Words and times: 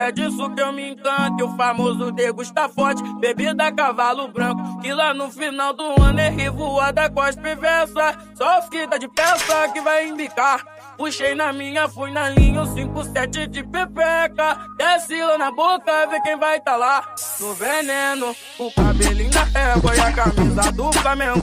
É 0.00 0.12
disso 0.12 0.48
que 0.50 0.60
eu 0.62 0.72
me 0.72 0.92
encanto, 0.92 1.44
o 1.44 1.56
famoso 1.56 2.12
degusta 2.12 2.68
forte, 2.68 3.02
bebida 3.18 3.72
cavalo 3.72 4.28
branco, 4.28 4.80
que 4.80 4.92
lá 4.92 5.12
no 5.12 5.28
final 5.28 5.74
do 5.74 6.00
ano 6.00 6.20
é 6.20 6.28
revoada 6.28 7.10
cospe 7.10 7.56
versa, 7.56 8.16
só 8.36 8.60
os 8.60 8.68
que 8.68 8.86
tá 8.86 8.96
de 8.96 9.08
peça 9.08 9.68
que 9.72 9.80
vai 9.80 10.06
embicar. 10.06 10.64
Puxei 10.96 11.34
na 11.34 11.52
minha, 11.52 11.88
fui 11.88 12.12
na 12.12 12.28
linha, 12.28 12.62
o 12.62 12.74
57 12.74 13.48
de 13.48 13.64
pepeca. 13.64 14.58
Desce 14.76 15.20
lá 15.20 15.36
na 15.36 15.50
boca, 15.50 16.06
vê 16.06 16.20
quem 16.20 16.36
vai 16.36 16.60
tá 16.60 16.76
lá. 16.76 17.14
No 17.40 17.54
veneno, 17.54 18.36
o 18.56 18.70
cabelinho 18.70 19.30
na 19.32 19.60
égua 19.60 19.96
e 19.96 20.00
a 20.00 20.12
camisa 20.12 20.72
do 20.72 20.92
Flamengo. 20.92 21.42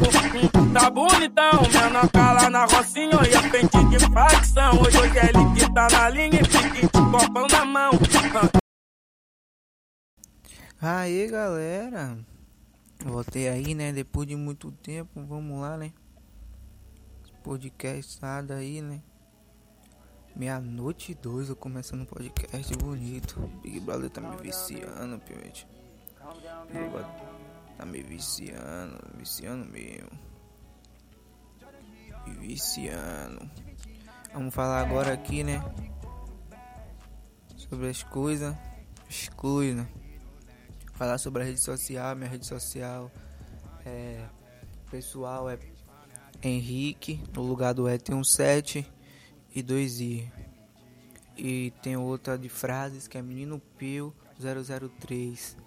Tá 0.73 0.89
bonitão, 0.89 1.61
menor 1.73 2.09
cala 2.09 2.49
na 2.49 2.65
rocinha 2.65 3.17
e 3.29 3.35
a 3.35 3.49
pente 3.49 3.83
de 3.85 3.99
facção. 4.13 4.81
Hoje, 4.81 4.97
hoje 4.97 5.19
é 5.19 5.29
ele 5.29 5.53
que 5.57 5.73
tá 5.73 5.87
na 5.89 6.09
linha 6.09 6.35
e 6.35 6.47
pique 6.47 6.81
de 6.81 6.87
copão 6.89 7.47
na 7.49 7.65
mão. 7.65 7.91
Aí 10.87 11.27
galera, 11.27 12.15
voltei 13.03 13.49
aí 13.49 13.73
né, 13.73 13.91
depois 13.91 14.27
de 14.27 14.35
muito 14.35 14.71
tempo, 14.71 15.25
vamos 15.25 15.59
lá 15.59 15.75
né, 15.75 15.91
podcast 17.43 18.21
nada 18.21 18.57
aí 18.57 18.83
né, 18.83 19.01
meia-noite 20.35 21.13
e 21.13 21.15
dois 21.15 21.49
eu 21.49 21.55
começando 21.55 22.01
um 22.01 22.05
podcast 22.05 22.71
bonito, 22.77 23.39
Big 23.63 23.79
Brother 23.79 24.11
tá 24.11 24.21
me 24.21 24.37
viciando, 24.37 25.17
pivete, 25.21 25.67
tá 27.79 27.83
me 27.83 28.03
viciando, 28.03 28.99
viciando 29.17 29.65
mesmo, 29.65 30.11
me 32.27 32.35
viciando, 32.35 33.49
vamos 34.31 34.53
falar 34.53 34.81
agora 34.81 35.13
aqui 35.13 35.43
né, 35.43 35.63
sobre 37.57 37.89
as 37.89 38.03
coisas, 38.03 38.55
as 39.09 39.29
coisas, 39.29 39.87
falar 40.95 41.17
sobre 41.17 41.43
a 41.43 41.45
rede 41.45 41.61
social, 41.61 42.15
minha 42.15 42.29
rede 42.29 42.47
social 42.47 43.11
é 43.85 44.25
pessoal 44.89 45.49
é 45.49 45.59
Henrique, 46.41 47.21
no 47.33 47.41
lugar 47.41 47.73
do 47.73 47.89
E 47.89 47.97
tem 47.97 48.15
um 48.15 48.23
7 48.23 48.85
e 49.53 49.61
2 49.61 49.99
I. 49.99 50.31
E 51.37 51.73
tem 51.81 51.97
outra 51.97 52.37
de 52.37 52.47
frases 52.47 53.07
que 53.07 53.17
é 53.17 53.21
Menino 53.21 53.59
Pio 53.77 54.13
003. 54.39 55.57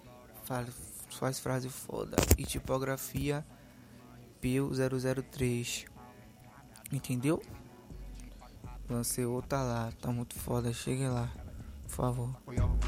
Faz, 0.43 0.69
faz 1.11 1.39
frase 1.39 1.69
foda. 1.69 2.15
E 2.37 2.43
tipografia 2.43 3.45
Pio 4.41 4.71
003. 4.71 5.85
Entendeu? 6.91 7.41
Lancei 8.89 9.25
outra 9.25 9.61
lá, 9.61 9.91
tá 10.01 10.11
muito 10.11 10.33
foda, 10.33 10.73
chegue 10.73 11.07
lá, 11.07 11.31
por 11.83 11.91
favor. 11.91 12.35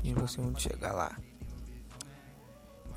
E 0.04 0.14
você 0.14 0.42
onde 0.42 0.60
chegar 0.60 0.94
lá 0.94 1.16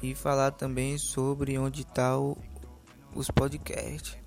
e 0.05 0.14
falar 0.14 0.50
também 0.50 0.98
sobre 0.98 1.58
onde 1.58 1.80
está 1.80 2.19
os 2.19 3.30
podcasts. 3.34 4.19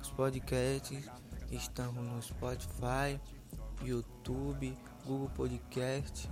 Os 0.00 0.08
podcasts 0.10 1.10
estão 1.50 1.92
no 1.92 2.22
Spotify, 2.22 3.20
YouTube, 3.82 4.74
Google 5.04 5.28
Podcast 5.28 6.26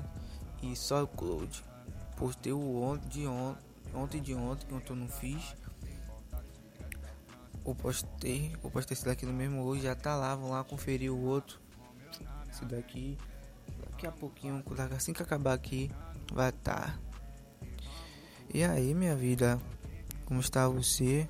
e 0.63 0.75
SoundCloud. 0.75 1.63
Postei 2.17 2.53
o 2.53 2.81
ontem 2.81 3.09
de 3.09 3.27
ontem, 3.27 3.63
ontem 3.95 4.23
de 4.23 4.35
ontem 4.35 4.81
que 4.81 4.91
eu 4.91 4.97
não 4.97 5.09
fiz. 5.09 5.55
Eu 7.67 7.75
postei, 7.75 8.57
eu 8.65 8.71
postei 8.71 8.95
esse 8.95 9.05
daqui 9.05 9.27
no 9.27 9.35
mesmo 9.35 9.63
hoje, 9.65 9.83
já 9.83 9.95
tá 9.95 10.17
lá, 10.17 10.35
vão 10.35 10.51
lá 10.51 10.65
conferir 10.65 11.13
o 11.13 11.21
outro. 11.21 11.61
Esse 12.51 12.65
daqui, 12.65 13.19
daqui 13.91 14.07
a 14.07 14.13
pouquinho, 14.13 14.65
assim 14.97 15.13
que 15.13 15.23
acabar 15.23 15.53
aqui, 15.53 15.91
vai 16.33 16.49
estar. 16.49 16.99
Tá. 16.99 17.12
E 18.55 18.63
aí, 18.65 18.93
minha 18.93 19.17
vida, 19.17 19.59
como 20.27 20.39
está 20.39 20.69
você? 20.69 21.27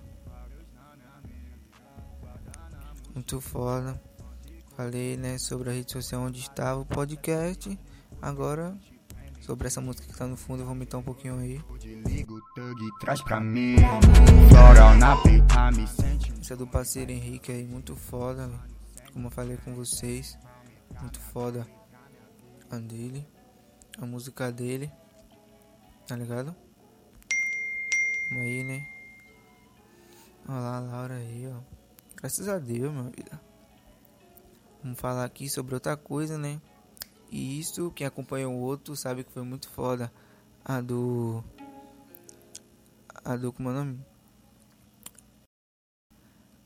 Muito 3.14 3.40
foda. 3.40 4.00
Falei, 4.76 5.16
né, 5.16 5.38
sobre 5.38 5.70
a 5.70 5.72
rede 5.72 5.92
social 5.92 6.22
onde 6.22 6.40
estava 6.40 6.80
o 6.80 6.84
podcast. 6.84 7.78
Agora, 8.20 8.76
sobre 9.40 9.68
essa 9.68 9.80
música 9.80 10.08
que 10.08 10.18
tá 10.18 10.26
no 10.26 10.36
fundo, 10.36 10.62
eu 10.62 10.64
vou 10.64 10.72
aumentar 10.72 10.98
um 10.98 11.02
pouquinho 11.02 11.38
aí. 11.38 11.62
Essa 16.40 16.54
é 16.54 16.56
do 16.56 16.66
parceiro 16.66 17.12
Henrique 17.12 17.52
aí, 17.52 17.64
muito 17.64 17.94
foda, 17.94 18.50
como 19.12 19.28
eu 19.28 19.30
falei 19.30 19.56
com 19.58 19.76
vocês. 19.76 20.36
Muito 21.00 21.20
foda 21.20 21.64
a 22.68 22.78
dele, 22.78 23.24
a 23.96 24.04
música 24.04 24.50
dele, 24.50 24.90
tá 26.06 26.16
ligado? 26.16 26.52
Aí, 28.40 28.64
né? 28.64 28.86
Olha 30.48 30.58
lá 30.58 30.76
a 30.76 30.80
Laura 30.80 31.14
aí, 31.14 31.46
ó. 31.46 31.60
Graças 32.16 32.48
a 32.48 32.58
Deus, 32.58 32.92
minha 32.92 33.10
vida. 33.10 33.40
Vamos 34.82 34.98
falar 34.98 35.24
aqui 35.24 35.48
sobre 35.48 35.74
outra 35.74 35.96
coisa, 35.96 36.36
né? 36.36 36.60
E 37.30 37.58
isso, 37.58 37.90
quem 37.92 38.06
acompanhou 38.06 38.52
o 38.52 38.60
outro 38.60 38.94
sabe 38.96 39.24
que 39.24 39.32
foi 39.32 39.42
muito 39.42 39.68
foda. 39.68 40.12
A 40.64 40.80
do. 40.80 41.42
A 43.24 43.36
do. 43.36 43.52
Como 43.52 43.68
é 43.68 43.72
o 43.72 43.74
nome? 43.74 44.00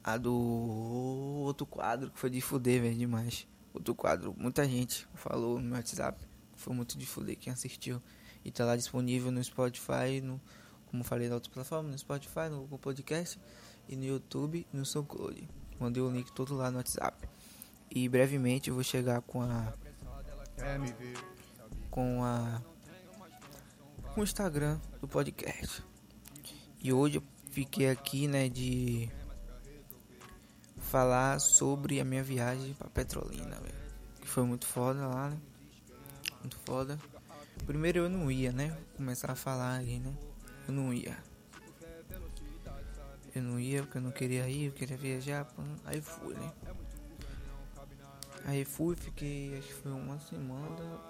A 0.02 0.16
do. 0.16 0.34
Outro 0.34 1.66
quadro 1.66 2.10
que 2.10 2.18
foi 2.18 2.30
de 2.30 2.40
fuder, 2.40 2.82
velho, 2.82 2.96
demais. 2.96 3.46
Outro 3.72 3.94
quadro, 3.94 4.34
muita 4.38 4.66
gente 4.66 5.06
falou 5.14 5.60
no 5.60 5.74
WhatsApp. 5.74 6.18
Foi 6.56 6.74
muito 6.74 6.96
de 6.96 7.06
fuder 7.06 7.36
quem 7.36 7.52
assistiu. 7.52 8.02
E 8.44 8.50
tá 8.50 8.64
lá 8.64 8.76
disponível 8.76 9.30
no 9.30 9.44
Spotify, 9.44 10.20
no 10.22 10.40
como 10.86 11.04
falei 11.04 11.28
na 11.28 11.34
outra 11.34 11.50
plataforma, 11.50 11.90
no 11.90 11.98
Spotify, 11.98 12.48
no 12.50 12.60
Google 12.60 12.78
Podcast 12.78 13.38
e 13.88 13.96
no 13.96 14.04
YouTube 14.04 14.66
no 14.72 14.84
SoundCloud. 14.84 15.48
Mandei 15.78 16.02
o 16.02 16.10
link 16.10 16.32
todo 16.32 16.54
lá 16.54 16.70
no 16.70 16.78
WhatsApp. 16.78 17.28
E 17.90 18.08
brevemente 18.08 18.68
eu 18.68 18.74
vou 18.74 18.84
chegar 18.84 19.20
com 19.22 19.42
a 19.42 19.72
com 21.90 22.24
a 22.24 22.62
com 24.14 24.20
o 24.20 24.24
Instagram 24.24 24.80
do 25.00 25.06
podcast. 25.06 25.82
E 26.82 26.92
hoje 26.92 27.18
eu 27.18 27.22
fiquei 27.50 27.90
aqui, 27.90 28.26
né, 28.26 28.48
de 28.48 29.10
falar 30.78 31.38
sobre 31.40 32.00
a 32.00 32.04
minha 32.04 32.22
viagem 32.22 32.74
para 32.74 32.88
Petrolina, 32.88 33.60
que 34.20 34.28
foi 34.28 34.44
muito 34.44 34.66
foda 34.66 35.06
lá, 35.06 35.30
né? 35.30 35.38
Muito 36.40 36.56
foda. 36.64 36.98
Primeiro 37.66 38.00
eu 38.00 38.08
não 38.08 38.30
ia, 38.30 38.52
né? 38.52 38.76
Começar 38.96 39.32
a 39.32 39.34
falar 39.34 39.78
aí, 39.78 39.98
né? 39.98 40.14
Eu 40.68 40.74
não 40.74 40.92
ia. 40.92 41.16
Eu 43.34 43.42
não 43.42 43.60
ia 43.60 43.82
porque 43.82 43.98
eu 43.98 44.02
não 44.02 44.10
queria 44.10 44.48
ir, 44.48 44.66
eu 44.66 44.72
queria 44.72 44.96
viajar. 44.96 45.46
Aí 45.84 46.00
fui, 46.00 46.34
né? 46.34 46.52
Aí 48.44 48.64
fui, 48.64 48.96
fiquei, 48.96 49.58
acho 49.58 49.68
que 49.68 49.74
foi 49.74 49.92
uma 49.92 50.18
semana 50.20 51.00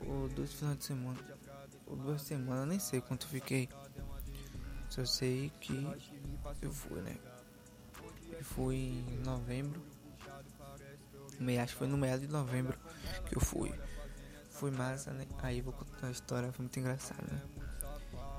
ou, 0.00 0.22
ou 0.22 0.28
dois 0.28 0.52
finais 0.52 0.78
de 0.78 0.84
semana. 0.84 1.18
Ou 1.86 1.96
duas 1.96 2.22
semanas, 2.22 2.68
nem 2.68 2.78
sei 2.78 3.00
quanto 3.00 3.26
fiquei. 3.26 3.68
Só 4.88 5.04
sei 5.04 5.50
que 5.60 5.86
eu 6.62 6.70
fui, 6.70 7.00
né? 7.00 7.16
Eu 8.30 8.44
fui 8.44 8.76
em 8.76 9.18
novembro. 9.24 9.82
Acho 11.62 11.72
que 11.72 11.78
foi 11.78 11.86
no 11.86 11.96
meio 11.96 12.18
de 12.18 12.28
novembro 12.28 12.78
que 13.26 13.36
eu 13.36 13.40
fui. 13.40 13.72
Foi 14.50 14.70
massa, 14.70 15.12
né? 15.12 15.26
Aí 15.42 15.60
vou 15.60 15.72
contar 15.72 16.06
a 16.06 16.10
história, 16.10 16.52
foi 16.52 16.64
muito 16.64 16.78
engraçado, 16.78 17.26
né? 17.30 17.42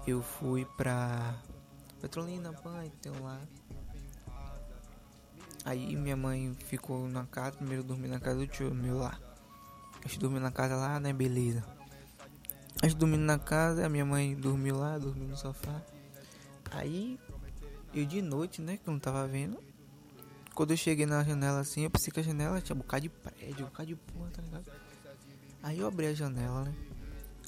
Eu 0.07 0.21
fui 0.21 0.65
pra 0.77 1.35
Petrolina, 1.99 2.53
pai, 2.53 2.89
então 2.99 3.13
lá. 3.21 3.41
Aí 5.65 5.97
minha 5.97 6.15
mãe 6.15 6.55
ficou 6.65 7.09
na 7.09 7.25
casa, 7.25 7.57
primeiro 7.57 7.83
dormi 7.83 8.07
na 8.07 8.17
casa 8.17 8.39
do 8.39 8.47
tio 8.47 8.73
meu 8.73 8.99
lá. 8.99 9.19
A 9.99 10.07
gente 10.07 10.19
dormiu 10.19 10.39
na 10.39 10.49
casa 10.49 10.77
lá, 10.77 10.97
né, 10.97 11.11
beleza. 11.11 11.61
A 12.81 12.87
gente 12.87 12.97
dormindo 12.97 13.23
na 13.23 13.37
casa, 13.37 13.85
a 13.85 13.89
minha 13.89 14.05
mãe 14.05 14.33
dormiu 14.33 14.77
lá, 14.77 14.97
dormiu 14.97 15.27
no 15.27 15.35
sofá. 15.35 15.81
Aí, 16.71 17.19
eu 17.93 18.05
de 18.05 18.21
noite, 18.21 18.61
né, 18.61 18.77
que 18.77 18.87
eu 18.87 18.93
não 18.93 18.99
tava 18.99 19.27
vendo. 19.27 19.61
Quando 20.55 20.71
eu 20.71 20.77
cheguei 20.77 21.05
na 21.05 21.21
janela 21.23 21.59
assim, 21.59 21.81
eu 21.81 21.89
pensei 21.89 22.13
que 22.13 22.19
a 22.21 22.23
janela 22.23 22.61
tinha 22.61 22.75
um 22.75 22.79
bocado 22.79 23.01
de 23.01 23.09
prédio, 23.09 23.65
um 23.65 23.69
bocado 23.69 23.87
de 23.87 23.95
porra, 23.95 24.29
tá 24.31 24.41
ligado? 24.41 24.71
Aí 25.61 25.79
eu 25.79 25.87
abri 25.87 26.07
a 26.07 26.13
janela, 26.13 26.63
né. 26.63 26.73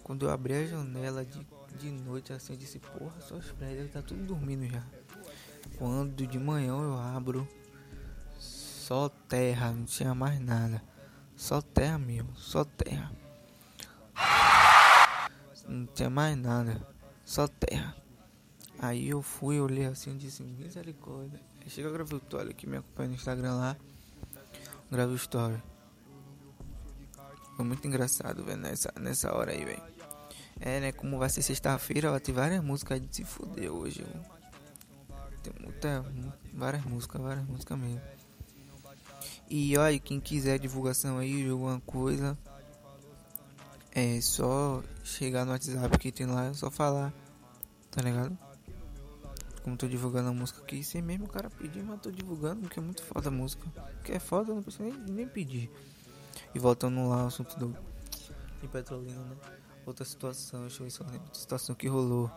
Quando 0.04 0.26
eu 0.26 0.32
abri 0.32 0.54
a 0.54 0.66
janela 0.66 1.24
de 1.24 1.40
de 1.78 1.92
noite 1.92 2.34
assim, 2.34 2.54
eu 2.54 2.60
disse, 2.60 2.80
porra, 2.80 3.20
só 3.22 3.36
os 3.36 3.52
prédios 3.52 3.92
tá 3.92 4.02
tudo 4.02 4.24
dormindo 4.24 4.68
já. 4.68 4.84
Quando 5.78 6.26
de 6.26 6.40
manhã 6.40 6.74
eu 6.74 6.98
abro, 6.98 7.48
só 8.38 9.10
terra, 9.10 9.72
não 9.72 9.86
tinha 9.86 10.16
mais 10.16 10.40
nada. 10.40 10.82
Só 11.36 11.62
terra 11.62 11.98
mesmo, 11.98 12.36
só 12.36 12.66
terra. 12.66 13.12
Não 15.68 15.86
tinha 15.86 16.10
mais 16.10 16.36
nada, 16.36 16.86
só 17.24 17.48
terra. 17.48 17.96
Aí 18.80 19.10
eu 19.10 19.22
fui, 19.22 19.60
olhei 19.60 19.86
assim 19.86 20.18
disse, 20.18 20.42
misericórdia. 20.42 21.40
Chega 21.68 21.90
a 21.90 21.92
gravar 21.92 22.16
o 22.16 22.18
story 22.18 22.54
que 22.54 22.68
me 22.68 22.78
acompanha 22.78 23.10
no 23.10 23.16
Instagram 23.16 23.54
lá. 23.54 23.78
Grava 24.90 25.12
o 25.12 25.16
story. 25.16 25.62
Foi 27.56 27.66
muito 27.66 27.86
engraçado, 27.86 28.44
velho, 28.44 28.58
nessa, 28.58 28.92
nessa 29.00 29.36
hora 29.36 29.52
aí, 29.52 29.64
velho. 29.64 29.84
É, 30.60 30.80
né? 30.80 30.92
Como 30.92 31.18
vai 31.18 31.30
ser 31.30 31.42
sexta-feira, 31.42 32.12
vai 32.12 32.20
ter 32.20 32.32
várias 32.32 32.64
músicas 32.64 33.00
de 33.02 33.16
se 33.16 33.24
fuder 33.24 33.72
hoje. 33.72 34.06
Tem 35.42 35.54
muita, 35.62 36.06
várias 36.54 36.84
músicas, 36.84 37.22
várias 37.22 37.46
músicas 37.46 37.78
mesmo. 37.78 38.02
E 39.50 39.78
olha, 39.78 39.98
quem 40.00 40.20
quiser 40.20 40.60
divulgação 40.60 41.18
aí 41.18 41.50
alguma 41.50 41.80
coisa, 41.82 42.38
é 43.92 44.22
só 44.22 44.84
chegar 45.04 45.46
no 45.46 45.52
WhatsApp 45.52 45.98
que 45.98 46.12
tem 46.12 46.28
lá, 46.28 46.46
é 46.46 46.54
só 46.54 46.70
falar, 46.70 47.14
tá 47.90 48.02
ligado? 48.02 48.38
Como 49.64 49.76
tô 49.76 49.88
divulgando 49.88 50.30
a 50.30 50.34
música 50.34 50.62
aqui, 50.62 50.84
sem 50.84 51.02
mesmo 51.02 51.26
o 51.26 51.30
cara 51.30 51.50
pedir, 51.50 51.84
mas 51.84 52.00
tô 52.00 52.12
divulgando 52.12 52.62
porque 52.62 52.80
é 52.80 52.82
muito 52.82 53.04
foda 53.04 53.30
a 53.30 53.32
música. 53.32 53.68
Que 54.04 54.14
é 54.14 54.20
foda, 54.20 54.54
não 54.54 54.62
precisa 54.62 54.84
nem, 54.84 54.94
nem 54.94 55.28
pedir. 55.28 55.70
E 56.54 56.60
voltando 56.60 57.10
lá 57.10 57.22
ao 57.22 57.28
assunto 57.28 57.58
do 57.58 57.76
de 58.62 58.68
Petrolina, 58.68 59.22
né? 59.24 59.36
Outra 59.90 60.06
situação, 60.06 60.62
deixa 60.62 60.82
eu 60.82 60.86
ver 60.86 60.92
se 60.92 61.02
eu 61.02 61.08
lembro. 61.08 61.24
Outra 61.24 61.40
situação 61.42 61.74
que 61.74 61.88
rolou 61.88 62.30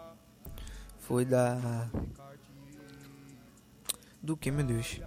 foi 1.01 1.27
da. 1.27 1.87
Do 4.23 4.39
que, 4.39 4.51
meu 4.51 4.65
Deus? 4.65 5.03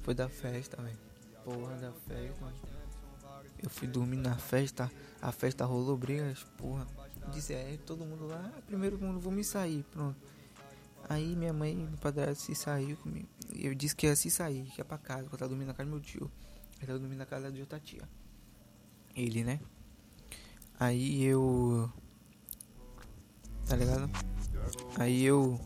Foi 0.00 0.14
da 0.14 0.26
festa, 0.26 0.80
velho. 0.80 0.98
Porra, 1.44 1.76
da 1.76 1.92
festa. 1.92 2.54
Eu 3.62 3.68
fui 3.68 3.86
dormir 3.86 4.16
na 4.16 4.38
festa. 4.38 4.90
A 5.20 5.30
festa 5.30 5.66
rolou 5.66 5.98
brigas, 5.98 6.44
porra. 6.56 6.86
Disse, 7.30 7.52
é, 7.52 7.76
todo 7.84 8.06
mundo 8.06 8.26
lá. 8.26 8.50
Ah, 8.56 8.62
primeiro 8.62 8.98
mundo, 8.98 9.20
vou 9.20 9.30
me 9.30 9.44
sair, 9.44 9.84
pronto. 9.90 10.16
Aí 11.10 11.36
minha 11.36 11.52
mãe 11.52 11.76
meu 11.76 11.98
padrasto 11.98 12.42
se 12.42 12.54
saiu 12.54 12.96
comigo. 12.96 13.28
Eu 13.54 13.74
disse 13.74 13.94
que 13.94 14.06
ia 14.06 14.16
se 14.16 14.30
sair, 14.30 14.64
que 14.70 14.80
ia 14.80 14.84
pra 14.84 14.96
casa, 14.96 15.28
que 15.28 15.34
eu 15.34 15.38
tava 15.38 15.50
dormindo 15.50 15.68
na 15.68 15.74
casa 15.74 15.90
do 15.90 15.92
meu 15.94 16.00
tio. 16.00 16.30
Eu 16.80 16.86
tava 16.86 16.98
dormindo 16.98 17.18
na 17.18 17.26
casa 17.26 17.52
de 17.52 17.60
outra 17.60 17.78
tia. 17.78 18.08
Ele, 19.14 19.44
né? 19.44 19.60
Aí 20.78 21.22
eu. 21.24 21.90
Tá 23.66 23.76
ligado? 23.76 24.10
Aí 24.98 25.24
eu. 25.24 25.60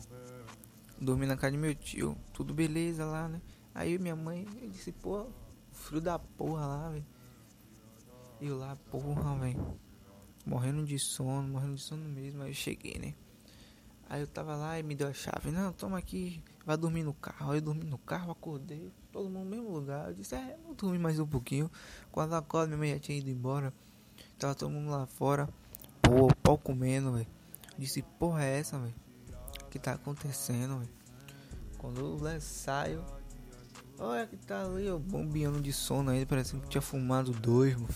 Dormi 1.00 1.26
na 1.26 1.37
casa 1.37 1.52
de 1.52 1.58
meu 1.58 1.75
tio. 1.75 2.16
Tudo 2.32 2.52
beleza 2.52 3.05
lá, 3.05 3.28
né? 3.28 3.40
Aí 3.75 3.99
minha 3.99 4.16
mãe 4.16 4.46
eu 4.60 4.69
disse, 4.69 4.90
pô, 4.90 5.26
frio 5.70 6.00
da 6.00 6.19
porra 6.19 6.66
lá, 6.66 6.90
velho. 6.90 7.06
E 8.40 8.46
eu 8.46 8.58
lá, 8.58 8.76
porra, 8.90 9.37
velho. 9.37 9.78
Morrendo 10.44 10.84
de 10.84 10.99
sono, 10.99 11.46
morrendo 11.49 11.76
de 11.76 11.82
sono 11.82 12.08
mesmo. 12.08 12.43
Aí 12.43 12.50
eu 12.50 12.55
cheguei, 12.55 12.99
né? 12.99 13.14
Aí 14.10 14.20
eu 14.22 14.26
tava 14.26 14.56
lá 14.56 14.78
e 14.78 14.82
me 14.82 14.94
deu 14.94 15.08
a 15.08 15.12
chave. 15.12 15.50
Não, 15.50 15.72
toma 15.72 15.99
aqui, 15.99 16.43
vai 16.64 16.76
dormir 16.76 17.02
no 17.02 17.12
carro. 17.14 17.52
Aí 17.52 17.58
eu 17.58 17.62
dormi 17.62 17.84
no 17.84 17.99
carro, 17.99 18.32
acordei, 18.32 18.90
todo 19.12 19.28
mundo 19.28 19.44
no 19.44 19.50
mesmo 19.50 19.70
lugar. 19.70 20.08
Eu 20.08 20.14
disse, 20.14 20.34
é, 20.34 20.58
vou 20.64 20.75
dormir 20.75 20.99
mais 20.99 21.20
um 21.20 21.26
pouquinho. 21.26 21.70
Quando 22.10 22.32
eu 22.32 22.38
acordo, 22.38 22.69
minha 22.69 22.78
mãe 22.78 22.90
já 22.94 22.99
tinha 22.99 23.19
ido 23.19 23.28
embora. 23.31 23.72
Tava 24.38 24.55
todo 24.55 24.70
mundo 24.70 24.90
lá 24.90 25.05
fora. 25.06 25.49
Pô, 26.00 26.29
pau 26.43 26.56
comendo, 26.56 27.12
velho. 27.12 27.26
Disse, 27.76 28.02
porra 28.02 28.44
é 28.44 28.61
essa, 28.61 28.79
velho? 28.79 28.94
Que 29.69 29.79
tá 29.79 29.93
acontecendo, 29.93 30.79
velho? 30.79 30.90
Quando 31.76 32.00
eu 32.00 32.40
saio, 32.40 33.05
olha 33.99 34.26
que 34.26 34.37
tá 34.37 34.64
ali, 34.64 34.87
eu 34.87 34.99
bombeando 34.99 35.61
de 35.61 35.73
sono 35.73 36.11
ainda, 36.11 36.26
parecendo 36.26 36.62
que 36.62 36.69
tinha 36.69 36.82
fumado 36.82 37.32
dois, 37.32 37.75
mano. 37.75 37.88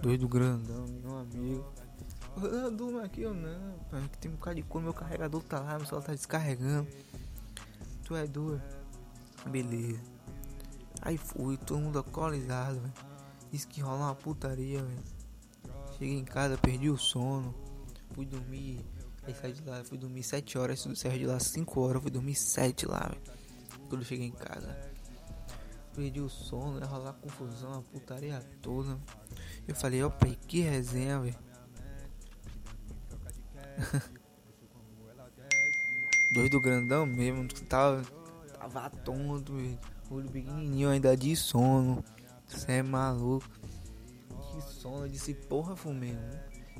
Dois 0.00 0.18
do 0.18 0.28
grandão, 0.28 0.86
meu 1.02 1.18
amigo. 1.18 1.72
Eu 2.42 2.70
durmo 2.70 3.00
aqui 3.00 3.24
ou 3.24 3.34
não, 3.34 3.78
pai, 3.90 4.08
que 4.12 4.18
tem 4.18 4.30
um 4.30 4.34
bocado 4.34 4.56
de 4.56 4.62
cor, 4.62 4.80
meu 4.80 4.94
carregador 4.94 5.42
tá 5.42 5.58
lá, 5.58 5.76
meu 5.76 5.86
celular 5.86 6.04
tá 6.04 6.12
descarregando. 6.12 6.88
Tu 8.04 8.14
é 8.14 8.26
doido? 8.26 8.62
Beleza. 9.46 10.00
Aí 11.02 11.18
fui, 11.18 11.56
todo 11.56 11.80
mundo 11.80 11.98
alcoolizado, 11.98 12.80
velho. 12.80 12.92
Disse 13.50 13.66
que 13.66 13.80
rola 13.80 14.06
uma 14.06 14.14
putaria, 14.14 14.82
velho. 14.82 15.17
Cheguei 15.98 16.16
em 16.16 16.24
casa, 16.24 16.56
perdi 16.56 16.88
o 16.88 16.96
sono. 16.96 17.52
Fui 18.14 18.24
dormir. 18.24 18.86
Aí 19.24 19.34
saí 19.34 19.52
de 19.52 19.62
lá, 19.64 19.82
fui 19.82 19.98
dormir 19.98 20.22
7 20.22 20.56
horas. 20.56 20.86
Saí 20.94 21.18
de 21.18 21.26
lá 21.26 21.40
5 21.40 21.80
horas, 21.80 22.00
fui 22.02 22.10
dormir 22.10 22.36
7 22.36 22.86
lá. 22.86 23.12
Quando 23.88 24.04
cheguei 24.04 24.28
em 24.28 24.32
casa. 24.32 24.78
Perdi 25.94 26.20
o 26.20 26.28
sono, 26.28 26.78
ia 26.78 26.86
rolar 26.86 27.14
confusão, 27.14 27.80
a 27.80 27.82
putaria 27.82 28.38
toda. 28.62 28.96
Eu 29.66 29.74
falei, 29.74 30.04
opa, 30.04 30.28
que 30.46 30.60
resenha, 30.60 31.18
velho. 31.20 31.36
Doido 36.32 36.60
grandão 36.60 37.04
mesmo, 37.04 37.48
tava, 37.68 38.02
tava 38.56 38.88
tonto, 38.90 39.56
velho. 39.56 39.78
Olho 40.08 40.30
pequenininho 40.30 40.90
ainda 40.90 41.16
de 41.16 41.34
sono. 41.34 42.04
Você 42.46 42.72
é 42.72 42.82
maluco. 42.82 43.57
Que 44.58 44.72
sono, 44.74 45.04
eu 45.04 45.08
disse, 45.08 45.34
porra, 45.34 45.76
fumei. 45.76 46.18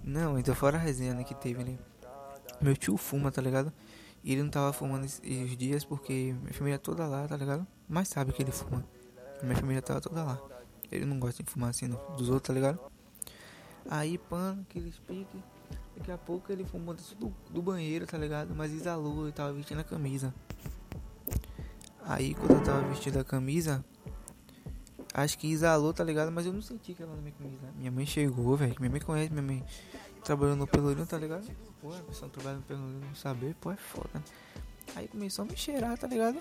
Não, 0.02 0.36
então 0.36 0.52
fora 0.52 0.76
a 0.76 0.80
resenha 0.80 1.14
né, 1.14 1.22
que 1.22 1.32
teve, 1.32 1.62
né? 1.62 1.78
Meu 2.60 2.76
tio 2.76 2.96
fuma, 2.96 3.30
tá 3.30 3.40
ligado? 3.40 3.72
E 4.24 4.32
ele 4.32 4.42
não 4.42 4.50
tava 4.50 4.72
fumando 4.72 5.04
esses 5.04 5.56
dias 5.56 5.84
porque 5.84 6.34
minha 6.40 6.52
família 6.52 6.78
toda 6.78 7.06
lá, 7.06 7.28
tá 7.28 7.36
ligado? 7.36 7.64
Mas 7.88 8.08
sabe 8.08 8.32
que 8.32 8.42
ele 8.42 8.50
fuma. 8.50 8.84
Minha 9.40 9.54
família 9.54 9.80
tava 9.80 10.00
toda 10.00 10.24
lá. 10.24 10.40
Ele 10.90 11.04
não 11.04 11.20
gosta 11.20 11.40
de 11.40 11.48
fumar 11.48 11.70
assim, 11.70 11.86
não. 11.86 11.98
Dos 12.16 12.28
outros, 12.28 12.48
tá 12.48 12.52
ligado? 12.52 12.80
Aí, 13.88 14.18
pano, 14.18 14.66
aqueles 14.68 14.98
piques. 14.98 15.40
Daqui 15.96 16.10
a 16.10 16.18
pouco 16.18 16.50
ele 16.50 16.64
fumou 16.64 16.94
do, 16.94 17.32
do 17.48 17.62
banheiro, 17.62 18.06
tá 18.08 18.18
ligado? 18.18 18.56
Mas 18.56 18.72
exalou 18.72 19.28
e 19.28 19.32
tava 19.32 19.52
vestindo 19.52 19.78
a 19.78 19.84
camisa. 19.84 20.34
Aí, 22.02 22.34
quando 22.34 22.54
eu 22.54 22.64
tava 22.64 22.88
vestindo 22.88 23.20
a 23.20 23.24
camisa, 23.24 23.84
acho 25.22 25.38
que 25.38 25.50
exalou, 25.50 25.92
tá 25.92 26.04
ligado? 26.04 26.30
Mas 26.30 26.46
eu 26.46 26.52
não 26.52 26.62
senti 26.62 26.94
que 26.94 27.02
ela 27.02 27.14
na 27.14 27.22
minha 27.22 27.32
camisa. 27.32 27.72
Minha 27.76 27.90
mãe 27.90 28.06
chegou, 28.06 28.56
velho. 28.56 28.76
Minha 28.78 28.90
mãe 28.90 29.00
conhece, 29.00 29.30
minha 29.30 29.42
mãe 29.42 29.64
trabalhou 30.24 30.56
no 30.56 30.66
Pelourinho, 30.66 31.06
tá 31.06 31.18
ligado? 31.18 31.46
Pô, 31.80 31.94
a 31.94 32.00
pessoa 32.00 32.30
trabalha 32.30 32.56
no 32.56 32.62
Pelourinho, 32.62 33.00
não 33.00 33.14
saber, 33.14 33.54
pô, 33.60 33.70
é 33.70 33.76
foda. 33.76 34.22
Aí 34.94 35.08
começou 35.08 35.44
a 35.44 35.48
me 35.48 35.56
cheirar, 35.56 35.96
tá 35.96 36.06
ligado? 36.06 36.38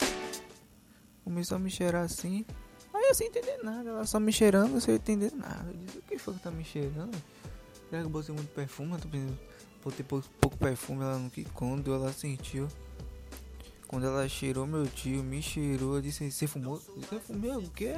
Começou 1.24 1.56
a 1.58 1.60
me 1.60 1.70
cheirar 1.70 2.04
assim. 2.04 2.46
Aí 2.94 3.08
eu 3.10 3.14
sem 3.14 3.28
entender 3.28 3.60
nada, 3.64 3.90
ela 3.90 4.06
só 4.06 4.20
me 4.20 4.32
cheirando, 4.32 4.80
sem 4.82 4.96
entender 4.96 5.32
nada. 5.34 5.70
Eu 5.70 5.78
disse, 5.78 5.98
o 6.00 6.02
que 6.02 6.18
foi 6.18 6.34
que 6.34 6.40
tá 6.40 6.52
me 6.52 6.64
cheirando? 6.64 7.16
Será 7.90 8.02
que 8.02 8.08
eu 8.08 8.10
botei 8.10 8.34
muito 8.34 8.50
perfume? 8.54 8.94
Eu 8.94 9.00
tô 9.00 9.08
pensando, 9.08 9.40
botei 9.84 10.06
pouco, 10.06 10.28
pouco 10.42 10.58
perfume, 10.58 11.04
ela 11.04 11.20
não 11.20 11.30
que 11.30 11.46
quando 11.46 11.94
ela 11.94 12.12
sentiu. 12.12 12.68
Quando 13.88 14.06
ela 14.06 14.28
cheirou 14.28 14.68
meu 14.68 14.86
tio, 14.86 15.24
me 15.24 15.42
cheirou, 15.42 16.02
disse, 16.02 16.30
você 16.30 16.46
fumou? 16.46 16.78
Você 16.78 17.20
fumou 17.20 17.60
o 17.60 17.70
quê? 17.70 17.94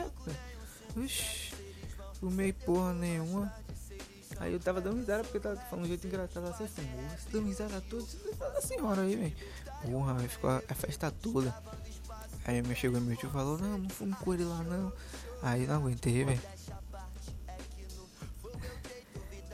Oxi, 0.97 1.53
fumei 2.19 2.53
porra 2.53 2.93
nenhuma. 2.93 3.53
Aí 4.39 4.53
eu 4.53 4.59
tava 4.59 4.79
dando 4.79 4.97
risada 4.97 5.23
porque 5.23 5.39
tava 5.39 5.57
falando 5.57 5.85
um 5.85 5.87
jeito 5.87 6.07
engraçado, 6.07 6.45
você 6.47 6.67
fumou, 6.67 7.09
você 7.09 7.29
dando 7.31 7.47
risada 7.47 7.81
toda, 7.81 8.05
a 8.57 8.61
senhora 8.61 9.01
aí, 9.01 9.15
velho. 9.15 9.35
Porra, 9.83 10.19
ficou 10.19 10.49
a 10.49 10.73
festa 10.73 11.11
toda. 11.11 11.53
Aí 12.45 12.61
me 12.61 12.73
chegou 12.73 13.01
meu 13.01 13.17
tio 13.17 13.29
falou, 13.29 13.57
não, 13.57 13.77
não 13.77 13.89
fumo 13.89 14.15
com 14.15 14.33
ele 14.33 14.45
lá 14.45 14.63
não. 14.63 14.93
Aí 15.41 15.63
eu 15.63 15.67
não 15.67 15.75
aguentei, 15.75 16.23
velho. 16.23 16.41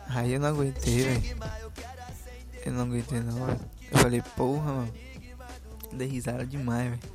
Aí 0.08 0.34
eu 0.34 0.40
não 0.40 0.50
aguentei, 0.50 1.04
velho. 1.04 1.38
Eu 2.64 2.72
não 2.74 2.82
aguentei 2.84 3.20
não, 3.22 3.46
véio. 3.46 3.60
Eu 3.92 4.00
falei, 4.00 4.22
porra, 4.36 4.74
mano. 4.74 4.94
Dei 5.92 6.08
risada 6.08 6.46
demais, 6.46 6.92
velho. 6.92 7.14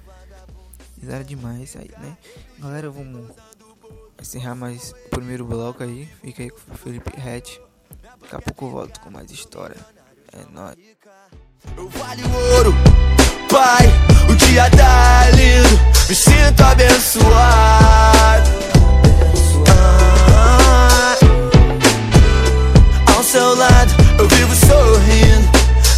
Risada 1.00 1.24
demais 1.24 1.76
aí, 1.76 1.90
né? 1.98 2.16
Galera, 2.58 2.90
vamos 2.90 3.30
encerrar 4.20 4.54
mais 4.54 4.92
o 5.06 5.10
primeiro 5.10 5.44
bloco 5.44 5.82
aí. 5.82 6.08
Fica 6.22 6.42
aí 6.42 6.50
com 6.50 6.74
o 6.74 6.76
Felipe 6.76 7.18
Red. 7.18 7.42
Daqui 8.20 8.34
a 8.34 8.40
pouco 8.40 8.66
eu 8.66 8.70
volto 8.70 9.00
com 9.00 9.10
mais 9.10 9.30
história. 9.30 9.76
É 10.32 10.44
nóis. 10.52 10.76
Eu 11.76 11.88
vale 11.88 12.22
ouro, 12.22 12.74
pai. 13.48 13.86
O 14.30 14.36
dia 14.36 14.70
tá 14.70 15.30
lindo. 15.30 15.80
Me 16.08 16.14
sinto 16.14 16.62
abençoado. 16.62 18.50
Ao 23.16 23.24
seu 23.24 23.54
lado, 23.54 23.92
eu 24.18 24.28
vivo 24.28 24.54
sorrindo. 24.54 25.50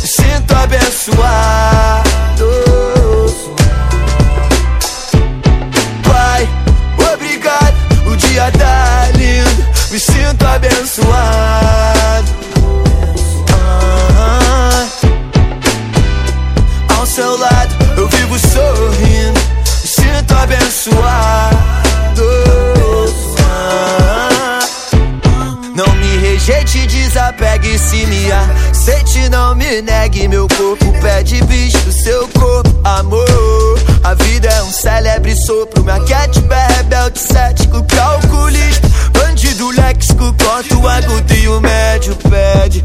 Me 0.02 0.08
sinto 0.08 0.54
abençoado. 0.54 2.11
Sopro, 35.46 35.82
minha 35.82 36.00
cat 36.04 36.38
é 36.38 36.72
rebelde, 36.76 37.18
cético, 37.18 37.82
calculista 37.84 38.88
Bandido 39.12 39.70
léxico, 39.70 40.34
corta 40.42 40.76
o 40.76 40.88
agudo 40.88 41.34
e 41.34 41.48
o 41.48 41.60
médio 41.60 42.16
pede 42.16 42.84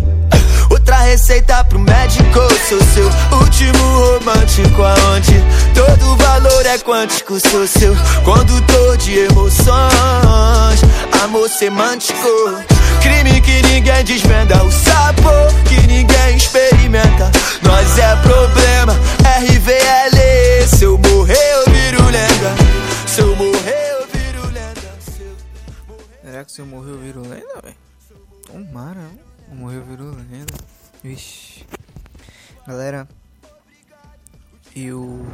receita 1.07 1.63
pro 1.63 1.79
médico. 1.79 2.39
Sou 2.67 2.79
seu 2.93 3.09
último 3.39 3.83
romântico, 3.99 4.83
aonde 4.83 5.43
todo 5.73 6.15
valor 6.17 6.65
é 6.65 6.77
quântico. 6.77 7.39
Sou 7.49 7.65
seu 7.67 7.95
condutor 8.23 8.97
de 8.97 9.19
emoções, 9.19 10.81
amor 11.23 11.49
semântico. 11.49 12.27
Crime 13.01 13.39
que 13.41 13.61
ninguém 13.63 14.03
desvenda, 14.03 14.61
o 14.63 14.71
sabor 14.71 15.53
que 15.65 15.87
ninguém 15.87 16.35
experimenta. 16.35 17.31
Nós 17.61 17.97
é 17.97 18.15
problema, 18.17 18.66
Vixe. 31.07 31.65
Galera, 32.67 33.07
eu 34.75 35.25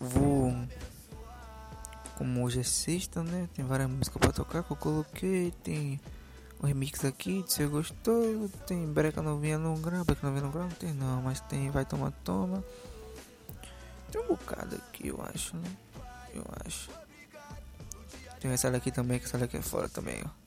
vou. 0.00 0.52
Como 2.18 2.42
hoje 2.42 2.58
é 2.58 2.64
sexta, 2.64 3.22
né? 3.22 3.48
Tem 3.54 3.64
várias 3.64 3.88
músicas 3.88 4.18
pra 4.18 4.32
tocar 4.32 4.64
que 4.64 4.72
eu 4.72 4.76
coloquei. 4.76 5.52
Tem 5.62 6.00
o 6.58 6.66
remix 6.66 7.04
aqui, 7.04 7.44
se 7.46 7.58
você 7.58 7.66
gostou. 7.68 8.48
Tem 8.66 8.84
breca 8.92 9.22
novinha 9.22 9.58
não 9.58 9.80
grava, 9.80 10.02
breca 10.02 10.26
novinha 10.26 10.42
não 10.42 10.50
grava, 10.50 10.68
não 10.68 10.76
tem 10.76 10.92
não, 10.92 11.22
mas 11.22 11.40
tem 11.42 11.70
Vai 11.70 11.84
Tomar 11.84 12.10
Toma. 12.24 12.64
Tem 14.10 14.20
um 14.20 14.26
bocado 14.26 14.74
aqui, 14.74 15.06
eu 15.06 15.24
acho, 15.32 15.56
né? 15.56 15.70
Eu 16.34 16.44
acho. 16.66 16.90
Tem 18.40 18.50
essa 18.50 18.72
daqui 18.72 18.90
também, 18.90 19.20
que 19.20 19.26
essa 19.26 19.38
daqui 19.38 19.56
é 19.56 19.62
fora 19.62 19.88
também, 19.88 20.20
ó. 20.24 20.43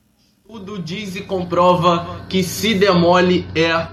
Tudo 0.48 0.82
diz 0.82 1.14
e 1.18 1.22
comprova 1.22 2.26
que 2.30 2.42
se 2.42 2.74
demole 2.74 3.46
é. 3.54 3.88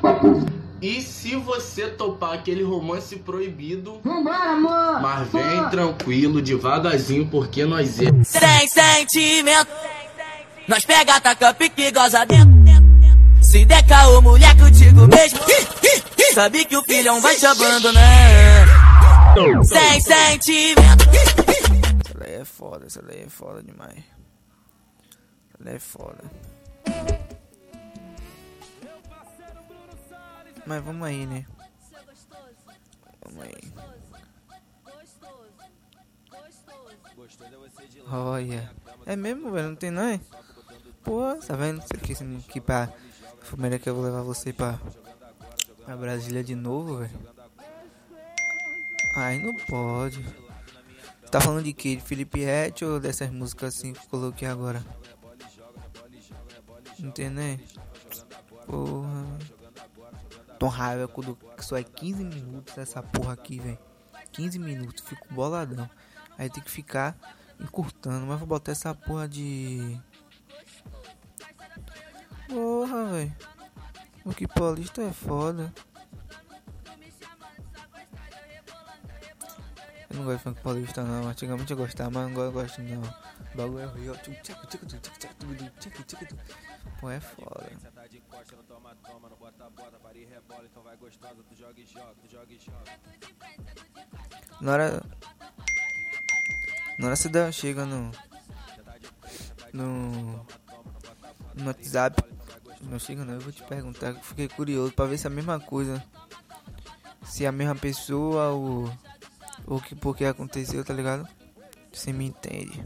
E 0.80 1.02
se 1.02 1.34
você 1.34 1.88
topar 1.88 2.34
aquele 2.34 2.62
romance 2.62 3.16
proibido, 3.16 4.00
Vambora, 4.04 4.52
amor! 4.52 5.00
mas 5.00 5.28
vem 5.32 5.68
tranquilo, 5.70 6.40
devagarzinho, 6.40 7.26
porque 7.26 7.64
nós 7.64 7.98
é. 8.00 8.04
Sem 8.22 8.68
sentimento. 8.68 9.68
Nós 10.68 10.84
pega, 10.84 11.20
taca, 11.20 11.52
pique, 11.54 11.90
goza 11.90 12.24
dentro. 12.24 12.54
Se 13.42 13.64
der 13.64 13.84
caô, 13.86 14.22
mulher 14.22 14.56
contigo 14.56 15.08
mesmo. 15.08 15.40
Sabe 16.34 16.64
que 16.66 16.76
o 16.76 16.84
filhão 16.84 17.20
vai 17.20 17.34
te 17.34 17.46
abandonar. 17.46 18.04
Sem 19.64 20.00
sentimento. 20.00 21.08
Essa 22.04 22.18
daí 22.18 22.34
é 22.34 22.44
foda, 22.44 22.86
essa 22.86 23.02
daí 23.02 23.22
é 23.22 23.28
foda 23.28 23.60
demais. 23.60 24.13
Daí 25.64 25.76
é 25.76 25.78
foda. 25.78 26.22
Mas 30.66 30.84
vamos 30.84 31.08
aí, 31.08 31.26
né? 31.26 31.46
Vamos 33.24 33.42
aí. 33.42 33.72
Olha. 38.10 38.70
É 39.06 39.16
mesmo, 39.16 39.50
velho? 39.50 39.70
Não 39.70 39.76
tem 39.76 39.90
não, 39.90 40.02
é? 40.02 40.20
Pô, 41.02 41.34
tá 41.36 41.56
vendo? 41.56 41.82
Isso 41.82 41.94
aqui, 41.94 42.12
aqui 42.46 42.60
pra... 42.60 42.92
Primeiro 43.48 43.78
que 43.78 43.88
eu 43.88 43.94
vou 43.94 44.04
levar 44.04 44.22
você 44.22 44.52
pra... 44.52 44.78
Pra 45.84 45.96
Brasília 45.96 46.44
de 46.44 46.54
novo, 46.54 46.98
velho. 46.98 47.34
Ai, 49.16 49.38
não 49.38 49.54
pode. 49.54 50.24
Tá 51.30 51.40
falando 51.40 51.64
de 51.64 51.72
que? 51.72 51.96
De 51.96 52.02
Felipe 52.02 52.40
Rett 52.40 52.84
ou 52.84 53.00
dessas 53.00 53.30
músicas 53.30 53.76
assim 53.76 53.92
que 53.92 54.00
eu 54.00 54.08
coloquei 54.08 54.48
agora? 54.48 54.84
Entendeu? 56.98 57.58
Porra. 58.66 59.38
Tô 60.58 60.68
raiva 60.68 61.08
quando 61.08 61.36
só 61.58 61.76
é 61.76 61.82
15 61.82 62.24
minutos 62.24 62.78
essa 62.78 63.02
porra 63.02 63.32
aqui, 63.32 63.58
velho. 63.58 63.78
15 64.32 64.58
minutos, 64.58 65.04
fico 65.04 65.32
boladão. 65.32 65.88
Aí 66.38 66.48
tem 66.48 66.62
que 66.62 66.70
ficar 66.70 67.16
encurtando, 67.60 68.26
mas 68.26 68.38
vou 68.38 68.48
botar 68.48 68.72
essa 68.72 68.94
porra 68.94 69.28
de. 69.28 70.00
Porra, 72.48 73.04
velho. 73.06 73.36
O 74.24 74.32
que 74.32 74.46
paulista 74.48 75.02
é 75.02 75.12
foda. 75.12 75.72
Eu 80.08 80.16
não 80.16 80.24
gosto 80.24 80.38
de 80.38 80.44
funk 80.44 80.60
paulista 80.62 81.02
não, 81.02 81.28
antigamente 81.28 81.72
eu 81.72 81.76
gostava, 81.76 82.10
mas 82.10 82.30
agora 82.30 82.48
eu 82.48 82.52
gosto 82.52 82.80
não. 82.82 83.02
O 83.54 83.56
bagulho 83.56 83.78
é 83.78 83.86
horrível. 83.86 84.16
Pô, 87.00 87.08
é 87.08 87.20
foda. 87.20 87.70
Na 94.60 94.72
hora. 94.72 95.02
Na 96.98 97.06
hora 97.06 97.16
você 97.16 97.28
dá, 97.28 97.52
chega 97.52 97.86
no. 97.86 98.10
No. 99.72 100.46
No 101.54 101.66
WhatsApp. 101.66 102.22
Não 102.80 102.98
chega 102.98 103.24
não, 103.24 103.34
eu 103.34 103.40
vou 103.40 103.52
te 103.52 103.62
perguntar. 103.62 104.08
Eu 104.08 104.20
fiquei 104.20 104.48
curioso 104.48 104.92
pra 104.92 105.06
ver 105.06 105.16
se 105.16 105.28
é 105.28 105.30
a 105.30 105.34
mesma 105.34 105.60
coisa. 105.60 106.04
Se 107.24 107.44
é 107.44 107.48
a 107.48 107.52
mesma 107.52 107.76
pessoa 107.76 108.50
ou. 108.50 108.92
Ou 109.66 109.80
que 109.80 109.94
porque 109.94 110.24
aconteceu, 110.24 110.84
tá 110.84 110.92
ligado? 110.92 111.26
Você 111.92 112.12
me 112.12 112.26
entende. 112.26 112.82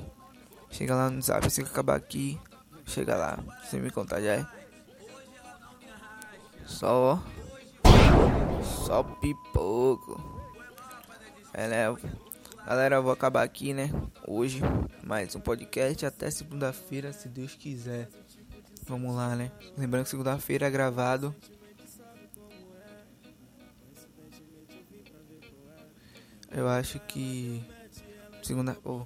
Chega 0.70 0.94
lá 0.94 1.10
no 1.10 1.20
zap, 1.20 1.48
você 1.48 1.62
que 1.62 1.70
acabar 1.70 1.96
aqui. 1.96 2.38
Chega 2.86 3.16
lá, 3.16 3.38
você 3.62 3.78
me 3.78 3.90
contar 3.90 4.20
já 4.20 4.34
é. 4.34 4.46
Só. 6.66 7.22
Só 8.86 9.02
pipoco. 9.02 10.20
Galera, 11.52 11.96
galera, 12.64 12.96
eu 12.96 13.02
vou 13.02 13.12
acabar 13.12 13.42
aqui, 13.42 13.74
né? 13.74 13.90
Hoje, 14.26 14.60
mais 15.02 15.34
um 15.34 15.40
podcast. 15.40 16.06
Até 16.06 16.30
segunda-feira, 16.30 17.12
se 17.12 17.28
Deus 17.28 17.54
quiser. 17.54 18.08
Vamos 18.86 19.14
lá, 19.14 19.34
né? 19.34 19.50
Lembrando 19.76 20.04
que 20.04 20.10
segunda-feira 20.10 20.66
é 20.66 20.70
gravado. 20.70 21.34
Eu 26.50 26.68
acho 26.68 26.98
que. 27.00 27.62
Segunda. 28.42 28.76
Oh. 28.84 29.04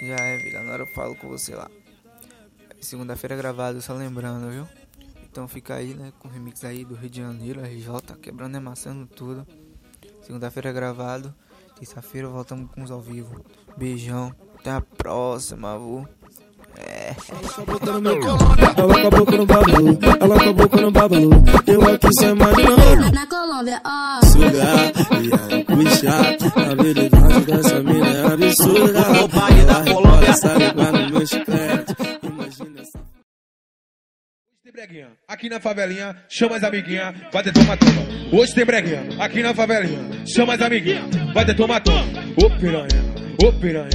Já 0.00 0.16
é, 0.16 0.36
Vila. 0.36 0.62
Na 0.62 0.72
hora 0.72 0.82
eu 0.82 0.86
falo 0.86 1.14
com 1.16 1.28
você 1.28 1.54
lá. 1.54 1.70
Segunda-feira 2.80 3.34
é 3.34 3.38
gravado, 3.38 3.82
só 3.82 3.92
lembrando, 3.94 4.50
viu? 4.50 4.68
Então 5.30 5.48
fica 5.48 5.74
aí, 5.74 5.94
né? 5.94 6.12
Com 6.18 6.28
o 6.28 6.30
remix 6.30 6.64
aí 6.64 6.84
do 6.84 6.94
Rio 6.94 7.10
de 7.10 7.20
Janeiro, 7.20 7.60
RJ, 7.60 8.16
quebrando 8.20 8.54
e 8.54 8.58
amassando 8.58 9.06
tudo. 9.06 9.46
Segunda-feira 10.22 10.70
é 10.70 10.72
gravado. 10.72 11.34
Terça-feira 11.76 12.28
voltamos 12.28 12.70
com 12.70 12.82
os 12.82 12.90
ao 12.90 13.00
vivo. 13.00 13.44
Beijão. 13.76 14.34
Até 14.58 14.70
a 14.70 14.80
próxima, 14.80 15.74
avô. 15.74 16.06
Ela 18.76 19.00
com 19.00 19.06
a 19.06 19.10
boca 19.10 19.36
no 19.36 19.46
babalu, 19.46 19.98
ela 20.20 20.38
com 20.38 20.48
a 20.48 20.52
boca 20.52 20.80
no 20.80 20.90
babalu. 20.90 21.30
Eu 21.66 21.88
aqui 21.88 22.08
sem 22.18 22.30
imaginar 22.30 23.12
Na 23.12 23.26
Colômbia, 23.26 23.80
ó. 23.84 24.20
sugar 24.26 24.92
e 25.52 25.64
puxar. 25.64 26.36
A 26.56 26.72
habilidade 26.72 27.40
dessa 27.46 27.82
mina 27.82 28.08
é 28.08 28.26
absurda. 28.32 28.98
Ela 28.98 29.82
rebola, 29.82 30.32
sabe 30.34 30.72
qual 30.74 30.92
no 30.92 31.10
meu 31.10 31.26
chiclete. 31.26 31.94
Imagina 32.22 32.80
essa. 32.80 32.98
Breguinha. 34.72 35.08
Aqui 35.26 35.48
na 35.48 35.58
favelinha, 35.58 36.14
chama 36.28 36.56
as 36.56 36.62
amiguinhas, 36.62 37.12
vai 37.32 37.42
ter 37.42 37.52
toma 37.52 37.76
toma. 37.76 38.40
Hoje 38.40 38.54
tem 38.54 38.64
breguinha. 38.64 39.08
Aqui 39.18 39.42
na 39.42 39.52
favelinha, 39.52 40.24
chama 40.24 40.54
as 40.54 40.62
amiguinhas, 40.62 41.04
vai 41.34 41.44
ter 41.44 41.54
toma 41.56 41.80
toma. 41.80 42.04
Ô 42.40 42.48
piranha, 42.60 42.86
ô 43.42 43.52
piranha, 43.54 43.88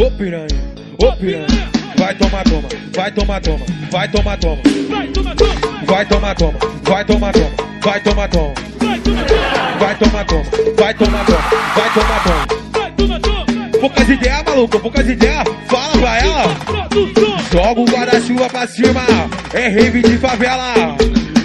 ô 0.00 0.10
piranha, 0.10 0.48
ô 1.00 1.12
piranha. 1.16 1.73
Vai 1.96 2.14
tomar 2.14 2.44
toma, 2.44 2.68
vai 2.94 3.10
tomar 3.10 3.40
toma, 3.40 3.66
vai 3.90 4.08
tomar 4.08 4.36
toma. 4.38 4.62
Vai 5.86 6.04
tomar 6.06 6.34
toma, 6.34 6.58
vai 6.82 7.04
tomar 7.04 7.32
toma, 7.32 7.50
vai 7.82 8.00
tomar 8.00 8.28
toma. 8.28 8.54
Vai 9.78 9.94
tomar 9.96 10.24
toma, 10.24 10.44
vai 10.76 10.94
tomar 10.94 11.24
toma, 11.24 11.38
vai 11.74 11.90
tomar 11.94 12.20
toma. 12.22 13.80
Poucas 13.80 14.08
ideias, 14.08 14.42
maluco, 14.44 14.80
poucas 14.80 15.08
ideias. 15.08 15.44
Fala 15.68 15.92
pra 15.98 16.18
ela. 16.18 16.56
Joga 17.52 17.80
o 17.80 17.84
guarda-chuva 17.84 18.48
pra 18.48 18.66
cima, 18.66 19.02
é 19.52 19.68
rave 19.68 20.02
de 20.02 20.18
favela. 20.18 20.96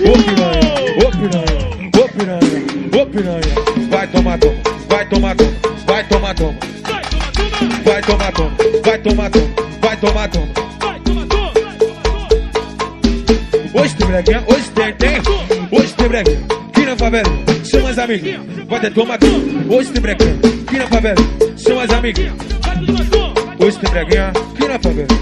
Ô 0.02 0.12
piranha, 0.24 0.74
ô 1.06 1.12
piranha, 1.12 1.80
ô 1.96 2.10
piranha, 2.10 3.02
ô 3.02 3.06
piranha. 3.06 3.90
Vai 3.90 4.08
tomar 4.08 4.40
toma, 4.40 4.56
vai 4.88 5.06
tomar 5.06 5.36
toma, 5.36 5.54
vai 5.86 6.04
tomar 6.06 6.34
toma. 6.36 6.56
Vai 7.84 8.02
tomar 8.02 8.32
toma, 8.32 8.52
vai 8.84 8.98
tomar 9.00 9.30
toma, 9.30 9.49
favela. 17.10 17.30
Chama 17.66 17.90
as 17.90 17.98
amiguinhas, 17.98 18.42
vai 18.68 18.80
ter 18.80 18.94
toma 18.94 19.18
toma. 19.18 19.76
Hoje 19.76 19.92
tem 19.92 20.02
breguinha, 20.02 20.36
aqui 20.68 20.78
na 20.78 20.88
favela. 20.88 21.16
Chama 21.58 21.84
as 21.84 21.92
amiguinhas. 21.92 22.34
Hoje 23.60 23.80
tem 23.80 23.92
breguinha, 23.92 24.30
aqui 24.30 24.68
na 24.68 24.80
favela. 24.80 25.19